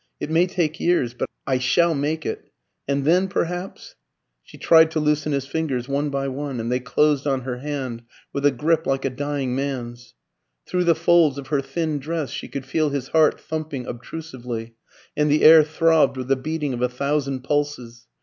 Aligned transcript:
It 0.19 0.31
may 0.31 0.47
take 0.47 0.79
years, 0.79 1.13
but 1.13 1.29
I 1.45 1.59
shall 1.59 1.93
make 1.93 2.25
it. 2.25 2.49
And 2.87 3.05
then, 3.05 3.27
perhaps" 3.27 3.93
She 4.43 4.57
tried 4.57 4.89
to 4.89 4.99
loosen 4.99 5.31
his 5.31 5.45
fingers 5.45 5.87
one 5.87 6.09
by 6.09 6.27
one, 6.27 6.59
and 6.59 6.71
they 6.71 6.79
closed 6.79 7.27
on 7.27 7.41
her 7.41 7.57
hand 7.59 8.01
with 8.33 8.43
a 8.43 8.49
grip 8.49 8.87
like 8.87 9.05
a 9.05 9.11
dying 9.11 9.53
man's. 9.55 10.15
Through 10.65 10.85
the 10.85 10.95
folds 10.95 11.37
of 11.37 11.49
her 11.49 11.61
thin 11.61 11.99
dress 11.99 12.31
she 12.31 12.47
could 12.47 12.65
feel 12.65 12.89
his 12.89 13.09
heart 13.09 13.39
thumping 13.39 13.85
obtrusively, 13.85 14.73
and 15.15 15.29
the 15.29 15.43
air 15.43 15.63
throbbed 15.63 16.17
with 16.17 16.29
the 16.29 16.35
beating 16.35 16.73
of 16.73 16.81
a 16.81 16.89
thousand 16.89 17.41
pulses. 17.43 18.07